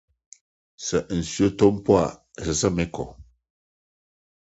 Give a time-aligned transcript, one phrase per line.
[0.85, 2.07] Sɛ osu tɔ mpo a,
[2.39, 3.05] ɛsɛ sɛ mekɔ.